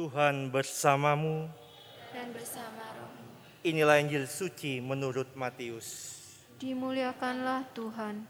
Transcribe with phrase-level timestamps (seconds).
[0.00, 1.44] Tuhan bersamamu.
[2.16, 3.12] dan bersama roh.
[3.60, 6.16] Inilah Injil suci menurut Matius.
[6.56, 8.24] Dimuliakanlah Tuhan.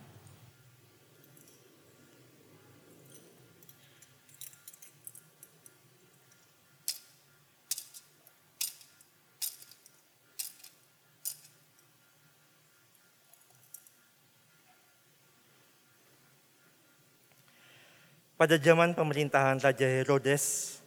[18.35, 20.80] Pada zaman pemerintahan Raja Herodes,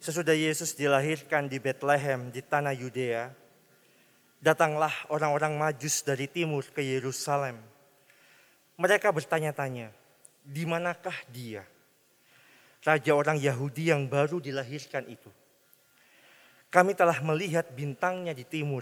[0.00, 3.28] sesudah Yesus dilahirkan di Bethlehem di tanah Yudea,
[4.40, 7.60] datanglah orang-orang Majus dari timur ke Yerusalem.
[8.80, 9.92] Mereka bertanya-tanya,
[10.40, 11.68] di manakah dia?
[12.80, 15.28] Raja orang Yahudi yang baru dilahirkan itu.
[16.72, 18.80] Kami telah melihat bintangnya di timur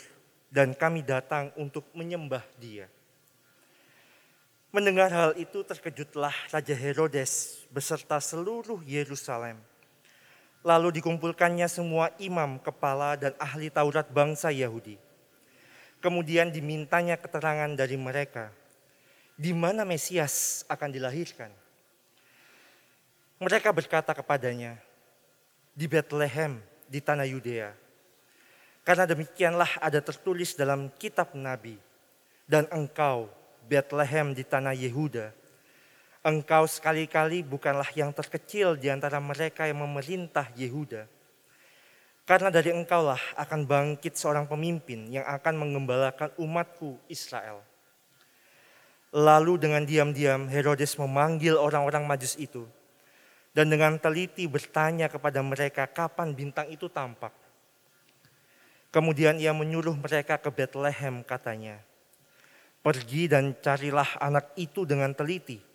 [0.54, 2.86] dan kami datang untuk menyembah dia.
[4.70, 9.58] Mendengar hal itu terkejutlah Raja Herodes beserta seluruh Yerusalem.
[10.66, 14.98] Lalu dikumpulkannya semua imam, kepala, dan ahli Taurat bangsa Yahudi.
[16.02, 18.50] Kemudian dimintanya keterangan dari mereka,
[19.38, 21.50] di mana Mesias akan dilahirkan.
[23.38, 24.82] Mereka berkata kepadanya,
[25.78, 26.58] di Bethlehem,
[26.90, 27.70] di tanah Yudea.
[28.82, 31.78] Karena demikianlah ada tertulis dalam kitab Nabi,
[32.50, 33.30] dan engkau,
[33.70, 35.37] Bethlehem di tanah Yehuda.
[36.26, 41.06] Engkau sekali-kali bukanlah yang terkecil di antara mereka yang memerintah Yehuda.
[42.28, 47.64] Karena dari engkaulah akan bangkit seorang pemimpin yang akan mengembalakan umatku Israel.
[49.14, 52.68] Lalu dengan diam-diam Herodes memanggil orang-orang majus itu.
[53.56, 57.32] Dan dengan teliti bertanya kepada mereka kapan bintang itu tampak.
[58.92, 61.80] Kemudian ia menyuruh mereka ke Bethlehem katanya.
[62.84, 65.67] Pergi dan carilah anak itu dengan teliti.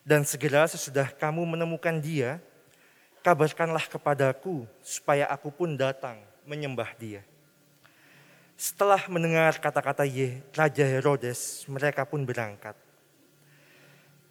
[0.00, 2.40] Dan segera sesudah kamu menemukan dia,
[3.20, 7.20] kabarkanlah kepadaku supaya aku pun datang menyembah dia.
[8.60, 12.76] Setelah mendengar kata-kata Ye, Raja Herodes, mereka pun berangkat.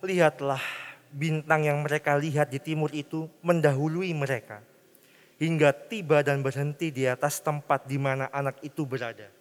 [0.05, 0.61] Lihatlah
[1.09, 4.61] bintang yang mereka lihat di timur itu mendahului mereka.
[5.41, 9.31] Hingga tiba dan berhenti di atas tempat di mana anak itu berada.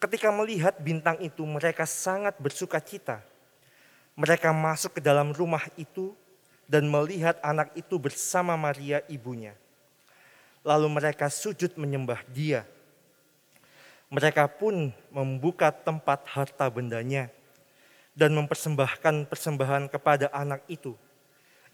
[0.00, 3.20] Ketika melihat bintang itu, mereka sangat bersuka cita.
[4.14, 6.14] Mereka masuk ke dalam rumah itu
[6.70, 9.52] dan melihat anak itu bersama Maria ibunya.
[10.64, 12.64] Lalu mereka sujud menyembah dia.
[14.08, 17.28] Mereka pun membuka tempat harta bendanya
[18.14, 20.94] dan mempersembahkan persembahan kepada anak itu,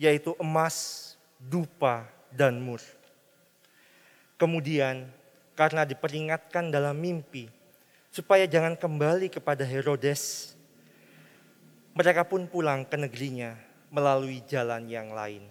[0.00, 2.80] yaitu emas, dupa, dan mur.
[4.40, 5.04] Kemudian
[5.52, 7.52] karena diperingatkan dalam mimpi
[8.08, 10.56] supaya jangan kembali kepada Herodes,
[12.00, 13.52] mereka pun pulang ke negerinya
[13.92, 15.44] melalui jalan yang lain.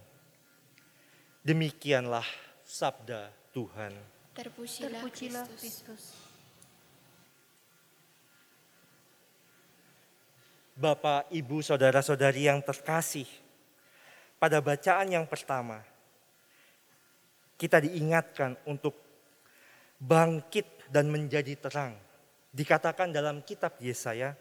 [1.46, 2.26] Demikianlah
[2.66, 3.94] sabda Tuhan.
[4.34, 5.86] Terpujilah, Terpujilah Kristus.
[5.86, 6.04] Kristus.
[10.74, 13.30] Bapak, Ibu, Saudara-saudari yang terkasih,
[14.42, 15.86] pada bacaan yang pertama,
[17.62, 18.98] kita diingatkan untuk
[20.02, 21.94] bangkit dan menjadi terang.
[22.50, 24.34] Dikatakan dalam kitab Yesaya,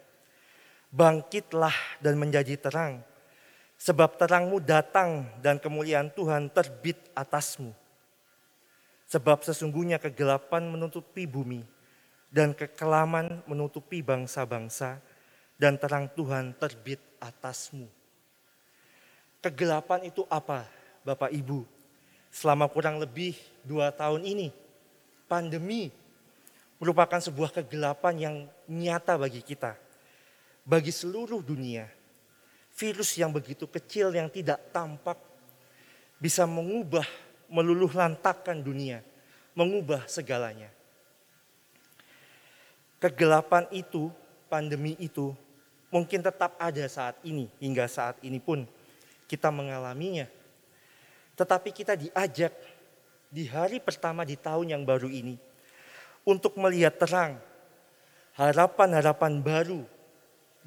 [0.88, 3.04] bangkitlah dan menjadi terang,
[3.76, 7.72] sebab terangmu datang dan kemuliaan Tuhan terbit atasmu.
[9.08, 11.64] Sebab sesungguhnya kegelapan menutupi bumi
[12.28, 15.00] dan kekelaman menutupi bangsa-bangsa
[15.56, 17.88] dan terang Tuhan terbit atasmu.
[19.40, 20.68] Kegelapan itu apa
[21.06, 21.64] Bapak Ibu?
[22.28, 23.32] Selama kurang lebih
[23.64, 24.52] dua tahun ini,
[25.24, 25.88] pandemi
[26.76, 28.36] merupakan sebuah kegelapan yang
[28.68, 29.87] nyata bagi kita.
[30.68, 31.88] Bagi seluruh dunia,
[32.76, 35.16] virus yang begitu kecil yang tidak tampak
[36.20, 37.08] bisa mengubah,
[37.48, 39.00] meluluh lantakkan dunia,
[39.56, 40.68] mengubah segalanya.
[43.00, 44.12] Kegelapan itu,
[44.52, 45.32] pandemi itu
[45.88, 48.68] mungkin tetap ada saat ini, hingga saat ini pun
[49.24, 50.28] kita mengalaminya.
[51.32, 52.52] Tetapi kita diajak
[53.32, 55.40] di hari pertama di tahun yang baru ini
[56.28, 57.40] untuk melihat terang,
[58.36, 59.96] harapan-harapan baru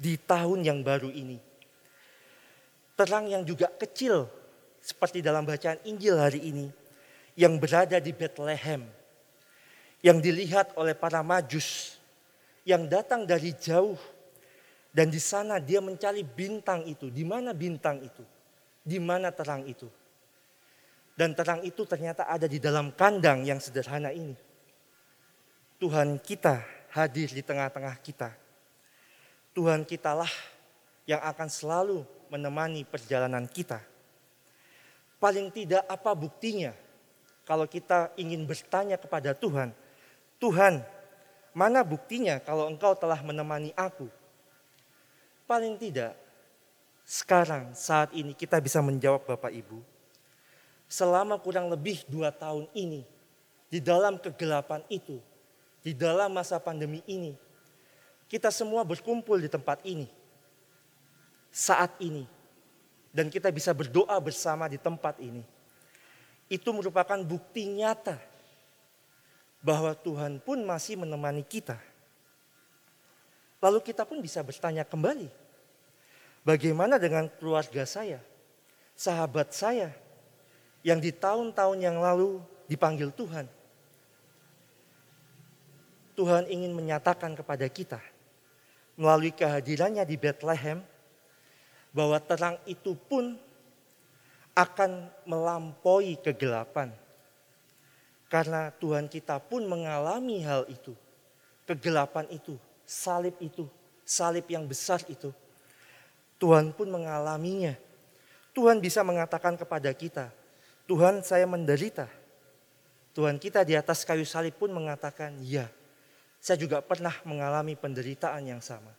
[0.02, 1.38] di tahun yang baru ini.
[2.98, 4.26] Terang yang juga kecil
[4.82, 6.66] seperti dalam bacaan Injil hari ini
[7.38, 8.82] yang berada di Bethlehem,
[10.02, 11.96] yang dilihat oleh para majus,
[12.66, 13.96] yang datang dari jauh
[14.90, 17.08] dan di sana dia mencari bintang itu.
[17.08, 18.26] Di mana bintang itu?
[18.82, 19.86] Di mana terang itu?
[21.14, 24.34] Dan terang itu ternyata ada di dalam kandang yang sederhana ini.
[25.78, 26.60] Tuhan kita
[26.92, 28.41] hadir di tengah-tengah kita.
[29.52, 30.30] Tuhan kitalah
[31.04, 33.84] yang akan selalu menemani perjalanan kita.
[35.20, 36.72] Paling tidak apa buktinya
[37.44, 39.76] kalau kita ingin bertanya kepada Tuhan,
[40.40, 40.80] Tuhan,
[41.52, 44.08] mana buktinya kalau engkau telah menemani aku?
[45.44, 46.16] Paling tidak,
[47.04, 49.84] sekarang saat ini kita bisa menjawab Bapak Ibu.
[50.88, 53.04] Selama kurang lebih dua tahun ini,
[53.68, 55.20] di dalam kegelapan itu,
[55.84, 57.36] di dalam masa pandemi ini,
[58.32, 60.08] kita semua berkumpul di tempat ini.
[61.52, 62.24] Saat ini.
[63.12, 65.44] Dan kita bisa berdoa bersama di tempat ini
[66.52, 68.20] itu merupakan bukti nyata
[69.64, 71.80] bahwa Tuhan pun masih menemani kita.
[73.56, 75.32] Lalu kita pun bisa bertanya kembali,
[76.44, 78.20] bagaimana dengan keluarga saya,
[78.92, 79.96] sahabat saya
[80.84, 82.36] yang di tahun-tahun yang lalu
[82.68, 83.48] dipanggil Tuhan.
[86.12, 88.11] Tuhan ingin menyatakan kepada kita
[89.02, 90.78] melalui kehadirannya di Bethlehem
[91.90, 93.34] bahwa terang itu pun
[94.54, 96.94] akan melampaui kegelapan.
[98.30, 100.94] Karena Tuhan kita pun mengalami hal itu.
[101.66, 102.54] Kegelapan itu,
[102.86, 103.66] salib itu,
[104.06, 105.34] salib yang besar itu.
[106.38, 107.74] Tuhan pun mengalaminya.
[108.54, 110.30] Tuhan bisa mengatakan kepada kita,
[110.86, 112.06] Tuhan saya menderita.
[113.12, 115.68] Tuhan kita di atas kayu salib pun mengatakan, ya
[116.42, 118.90] saya juga pernah mengalami penderitaan yang sama.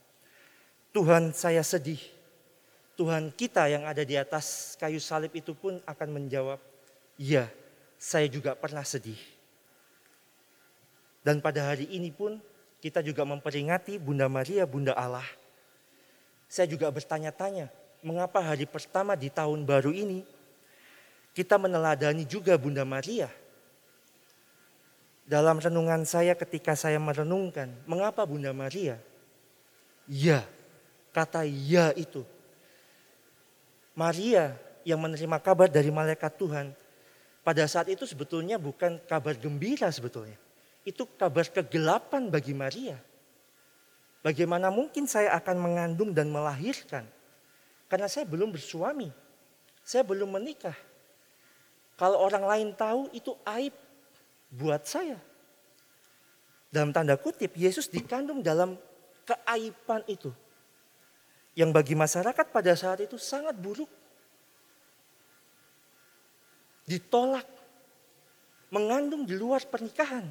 [0.96, 2.00] Tuhan saya sedih,
[2.96, 6.56] Tuhan kita yang ada di atas kayu salib itu pun akan menjawab,
[7.20, 7.52] "Ya,
[8.00, 9.20] saya juga pernah sedih."
[11.20, 12.40] Dan pada hari ini pun
[12.80, 15.28] kita juga memperingati Bunda Maria, Bunda Allah.
[16.48, 17.68] Saya juga bertanya-tanya,
[18.00, 20.24] mengapa hari pertama di tahun baru ini
[21.36, 23.28] kita meneladani juga Bunda Maria?
[25.24, 29.00] Dalam renungan saya ketika saya merenungkan, mengapa Bunda Maria?
[30.04, 30.44] Ya,
[31.16, 32.28] kata ya itu
[33.94, 36.74] Maria yang menerima kabar dari malaikat Tuhan,
[37.46, 40.36] pada saat itu sebetulnya bukan kabar gembira sebetulnya.
[40.84, 43.00] Itu kabar kegelapan bagi Maria.
[44.24, 47.08] Bagaimana mungkin saya akan mengandung dan melahirkan?
[47.88, 49.12] Karena saya belum bersuami.
[49.84, 50.76] Saya belum menikah.
[52.00, 53.76] Kalau orang lain tahu itu aib
[54.54, 55.18] buat saya.
[56.70, 58.78] Dalam tanda kutip, Yesus dikandung dalam
[59.26, 60.30] keaiban itu
[61.54, 63.90] yang bagi masyarakat pada saat itu sangat buruk.
[66.90, 67.46] Ditolak,
[68.74, 70.28] mengandung di luar pernikahan.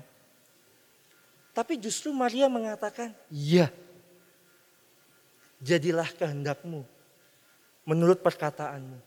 [1.54, 3.70] Tapi justru Maria mengatakan, "Ya,
[5.62, 6.82] jadilah kehendakmu
[7.86, 8.98] menurut perkataanmu."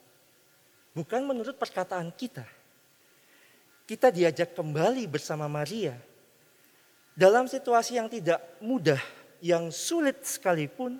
[0.95, 2.47] Bukan menurut perkataan kita.
[3.85, 5.93] Kita diajak kembali bersama Maria
[7.13, 8.99] dalam situasi yang tidak mudah,
[9.39, 10.97] yang sulit sekalipun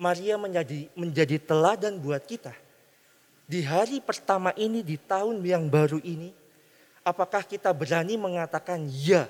[0.00, 2.56] Maria menjadi menjadi teladan buat kita.
[3.46, 6.32] Di hari pertama ini, di tahun yang baru ini,
[7.04, 9.28] apakah kita berani mengatakan ya,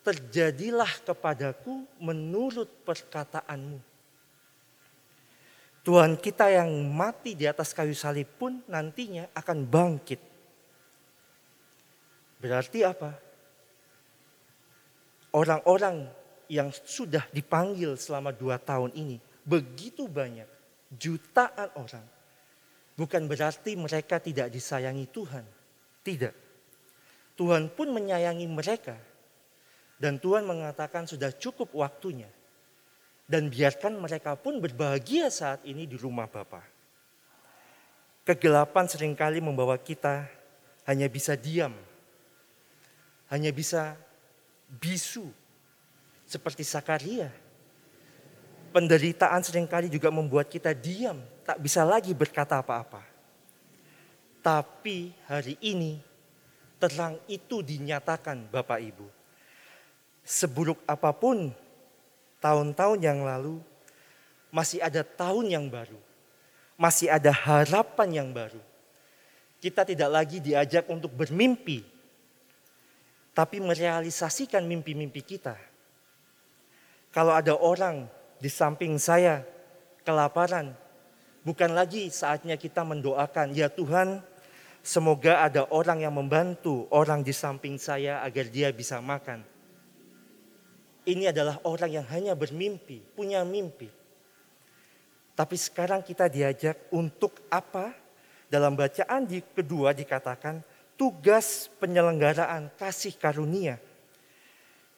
[0.00, 3.78] terjadilah kepadaku menurut perkataanmu.
[5.84, 10.33] Tuhan kita yang mati di atas kayu salib pun nantinya akan bangkit.
[12.44, 13.16] Berarti apa?
[15.32, 16.04] Orang-orang
[16.52, 19.16] yang sudah dipanggil selama dua tahun ini
[19.48, 20.44] begitu banyak,
[20.92, 22.04] jutaan orang.
[23.00, 25.44] Bukan berarti mereka tidak disayangi Tuhan.
[26.04, 26.34] Tidak.
[27.34, 29.00] Tuhan pun menyayangi mereka.
[29.96, 32.28] Dan Tuhan mengatakan sudah cukup waktunya.
[33.24, 36.60] Dan biarkan mereka pun berbahagia saat ini di rumah Bapa.
[38.28, 40.28] Kegelapan sering kali membawa kita
[40.84, 41.72] hanya bisa diam.
[43.34, 43.98] Hanya bisa
[44.78, 45.26] bisu.
[46.22, 47.34] Seperti Sakaria
[48.74, 53.06] penderitaan sering kali juga membuat kita diam, tak bisa lagi berkata apa-apa.
[54.42, 56.02] Tapi hari ini
[56.82, 59.06] terang itu dinyatakan Bapak Ibu.
[60.26, 61.54] Seburuk apa pun
[62.42, 63.62] tahun-tahun yang lalu,
[64.50, 66.02] masih ada tahun yang baru.
[66.74, 68.58] Masih ada harapan yang baru.
[69.62, 71.86] Kita tidak lagi diajak untuk bermimpi,
[73.34, 75.58] tapi merealisasikan mimpi-mimpi kita.
[77.10, 78.06] Kalau ada orang
[78.38, 79.42] di samping saya
[80.06, 80.74] kelaparan.
[81.44, 84.22] Bukan lagi saatnya kita mendoakan, ya Tuhan
[84.80, 89.44] semoga ada orang yang membantu orang di samping saya agar dia bisa makan.
[91.04, 93.92] Ini adalah orang yang hanya bermimpi, punya mimpi.
[95.36, 97.92] Tapi sekarang kita diajak untuk apa?
[98.48, 100.62] Dalam bacaan di kedua dikatakan
[100.94, 103.78] tugas penyelenggaraan kasih karunia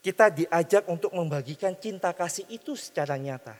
[0.06, 3.58] kita diajak untuk membagikan cinta kasih itu secara nyata.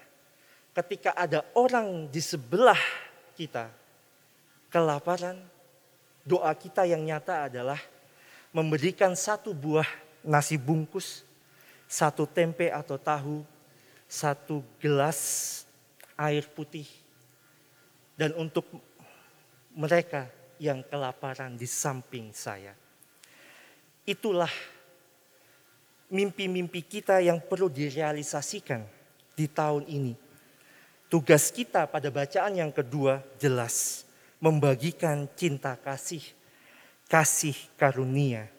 [0.71, 2.79] Ketika ada orang di sebelah
[3.35, 3.67] kita
[4.71, 5.43] kelaparan,
[6.23, 7.83] doa kita yang nyata adalah
[8.55, 9.91] memberikan satu buah
[10.23, 11.27] nasi bungkus,
[11.91, 13.43] satu tempe atau tahu,
[14.07, 15.67] satu gelas
[16.15, 16.87] air putih.
[18.15, 18.71] Dan untuk
[19.75, 22.73] mereka yang kelaparan di samping saya.
[24.07, 24.51] Itulah
[26.11, 28.87] mimpi-mimpi kita yang perlu direalisasikan
[29.35, 30.15] di tahun ini.
[31.07, 34.07] Tugas kita pada bacaan yang kedua jelas
[34.43, 36.23] membagikan cinta kasih,
[37.07, 38.51] kasih karunia.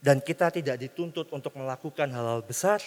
[0.00, 2.80] Dan kita tidak dituntut untuk melakukan hal-hal besar,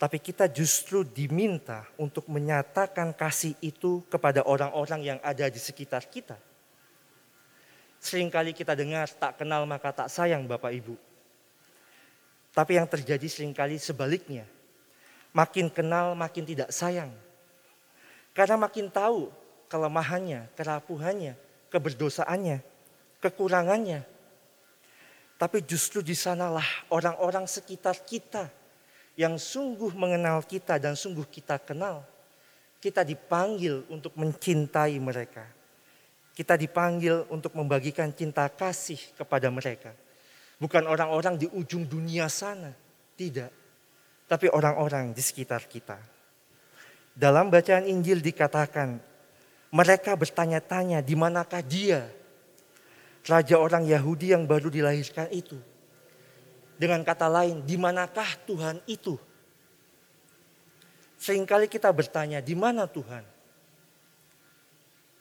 [0.00, 6.47] tapi kita justru diminta untuk menyatakan kasih itu kepada orang-orang yang ada di sekitar kita.
[7.98, 10.94] Seringkali kita dengar tak kenal maka tak sayang Bapak Ibu.
[12.54, 14.46] Tapi yang terjadi sering kali sebaliknya.
[15.34, 17.10] Makin kenal makin tidak sayang.
[18.34, 19.30] Karena makin tahu
[19.66, 21.34] kelemahannya, kerapuhannya,
[21.70, 22.62] keberdosaannya,
[23.22, 24.02] kekurangannya.
[25.38, 28.50] Tapi justru di sanalah orang-orang sekitar kita
[29.18, 32.02] yang sungguh mengenal kita dan sungguh kita kenal.
[32.78, 35.57] Kita dipanggil untuk mencintai mereka.
[36.38, 39.90] Kita dipanggil untuk membagikan cinta kasih kepada mereka.
[40.62, 42.70] Bukan orang-orang di ujung dunia sana,
[43.18, 43.50] tidak.
[44.30, 45.98] Tapi orang-orang di sekitar kita.
[47.10, 49.02] Dalam bacaan Injil dikatakan,
[49.74, 52.06] mereka bertanya-tanya di manakah dia,
[53.26, 55.58] raja orang Yahudi yang baru dilahirkan itu.
[56.78, 59.18] Dengan kata lain, di manakah Tuhan itu?
[61.18, 63.37] Seringkali kita bertanya, di mana Tuhan?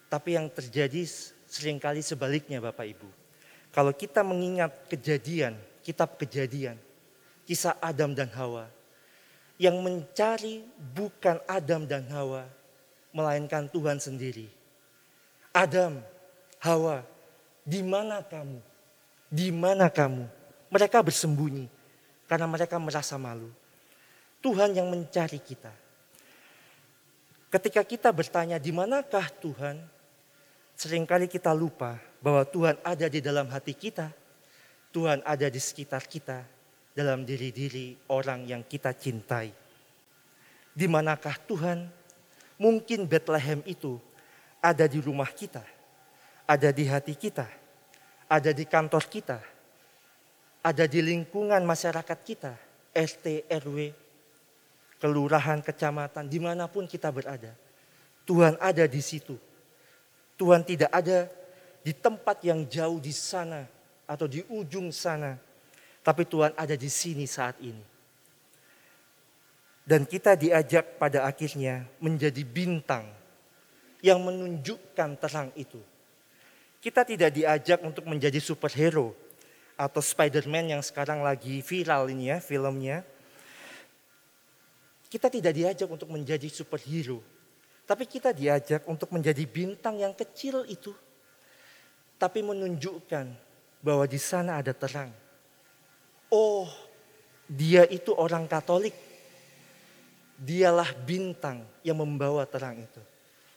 [0.08, 1.04] Tapi yang terjadi
[1.48, 3.10] sering kali sebaliknya Bapak Ibu.
[3.76, 6.80] Kalau kita mengingat kejadian, kitab kejadian,
[7.44, 8.72] kisah Adam dan Hawa,
[9.60, 10.64] yang mencari
[10.96, 12.48] bukan Adam dan Hawa,
[13.12, 14.48] melainkan Tuhan sendiri.
[15.52, 16.00] Adam,
[16.62, 17.02] Hawa,
[17.66, 18.60] di mana kamu?
[19.28, 20.24] Di mana kamu?
[20.72, 21.68] Mereka bersembunyi
[22.30, 23.50] karena mereka merasa malu.
[24.40, 25.74] Tuhan yang mencari kita.
[27.48, 29.80] Ketika kita bertanya di manakah Tuhan,
[30.78, 34.14] sering kali kita lupa bahwa Tuhan ada di dalam hati kita.
[34.94, 36.46] Tuhan ada di sekitar kita
[36.94, 39.50] dalam diri-diri orang yang kita cintai.
[40.78, 41.90] Di manakah Tuhan?
[42.58, 44.02] Mungkin Bethlehem itu
[44.58, 45.62] ada di rumah kita,
[46.50, 47.46] ada di hati kita,
[48.26, 49.38] ada di kantor kita,
[50.66, 52.58] ada di lingkungan masyarakat kita,
[52.98, 53.94] ST, RW,
[54.98, 57.54] kelurahan, kecamatan, di mana pun kita berada.
[58.26, 59.38] Tuhan ada di situ.
[60.38, 61.26] Tuhan tidak ada
[61.82, 63.66] di tempat yang jauh di sana
[64.06, 65.36] atau di ujung sana.
[66.06, 67.84] Tapi Tuhan ada di sini saat ini.
[69.84, 73.08] Dan kita diajak pada akhirnya menjadi bintang
[74.00, 75.80] yang menunjukkan terang itu.
[76.80, 79.16] Kita tidak diajak untuk menjadi superhero
[79.76, 83.04] atau Spider-Man yang sekarang lagi viral ini ya filmnya.
[85.08, 87.24] Kita tidak diajak untuk menjadi superhero.
[87.88, 90.92] Tapi kita diajak untuk menjadi bintang yang kecil itu
[92.18, 93.30] tapi menunjukkan
[93.80, 95.14] bahwa di sana ada terang.
[96.34, 96.68] Oh,
[97.46, 98.94] dia itu orang Katolik.
[100.38, 103.02] Dialah bintang yang membawa terang itu.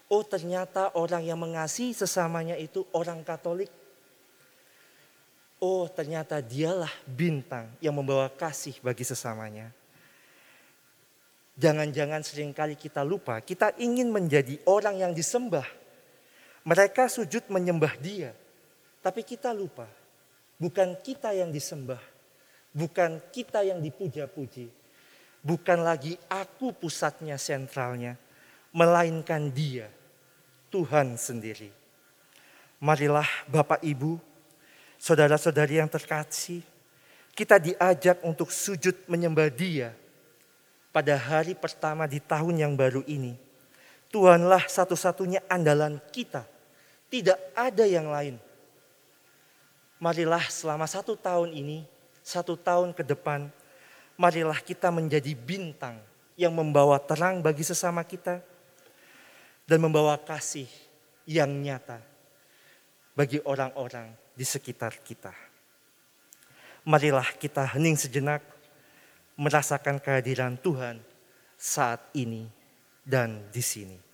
[0.08, 3.68] Oh, ternyata orang yang mengasihi sesamanya itu orang Katolik.
[5.60, 9.68] Oh, ternyata dialah bintang yang membawa kasih bagi sesamanya.
[11.60, 15.68] Jangan-jangan sering kali kita lupa, kita ingin menjadi orang yang disembah.
[16.64, 18.32] Mereka sujud menyembah dia.
[19.04, 19.84] Tapi kita lupa,
[20.56, 22.00] bukan kita yang disembah,
[22.72, 24.72] bukan kita yang dipuja-puji,
[25.44, 28.16] bukan lagi aku pusatnya sentralnya,
[28.72, 29.92] melainkan Dia,
[30.72, 31.68] Tuhan sendiri.
[32.80, 34.16] Marilah Bapak Ibu,
[34.96, 36.64] saudara-saudari yang terkasih,
[37.36, 39.99] kita diajak untuk sujud menyembah Dia
[40.90, 43.38] pada hari pertama di tahun yang baru ini.
[44.10, 46.42] Tuhanlah satu-satunya andalan kita.
[47.10, 48.38] Tidak ada yang lain
[50.00, 51.84] marilah selama satu tahun ini,
[52.24, 53.52] satu tahun ke depan,
[54.16, 56.00] marilah kita menjadi bintang
[56.34, 58.40] yang membawa terang bagi sesama kita
[59.68, 60.66] dan membawa kasih
[61.28, 62.00] yang nyata
[63.12, 65.36] bagi orang-orang di sekitar kita.
[66.80, 68.40] Marilah kita hening sejenak
[69.40, 71.00] merasakan kehadiran Tuhan
[71.56, 72.44] saat ini
[73.00, 74.09] dan di sini.